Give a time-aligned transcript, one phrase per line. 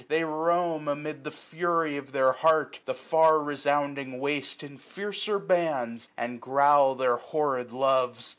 [0.07, 5.37] They roam, amid the fury of their heart, 815 The &r resounding waste in fiercer
[5.37, 6.09] bands.
[6.17, 8.27] And growl their horrid loves.